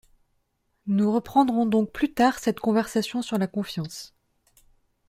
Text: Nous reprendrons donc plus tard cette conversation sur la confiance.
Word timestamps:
Nous 0.87 1.11
reprendrons 1.13 1.67
donc 1.67 1.91
plus 1.91 2.11
tard 2.11 2.39
cette 2.39 2.59
conversation 2.59 3.21
sur 3.21 3.37
la 3.37 3.45
confiance. 3.45 4.15